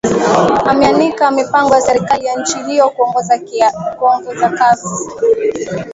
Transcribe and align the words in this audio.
ameanika 0.65 1.31
mipango 1.31 1.75
ya 1.75 1.81
serikali 1.81 2.25
ya 2.25 2.35
nchi 2.35 2.57
hiyo 2.63 2.89
kuongeza 3.97 4.49
kasi 4.49 4.87